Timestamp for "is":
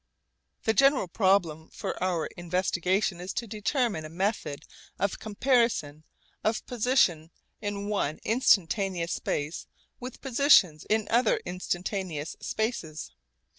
3.21-3.33